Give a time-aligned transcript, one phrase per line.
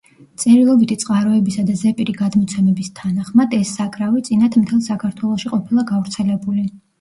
[0.43, 6.67] წერილობითი წყაროებისა და ზეპირი გადმოცემების თანახმად, ეს საკრავი წინათ მთელ საქართველოში ყოფილა გავრცელებული.